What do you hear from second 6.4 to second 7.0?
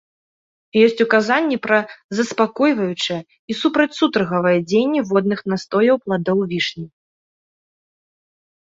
вішні.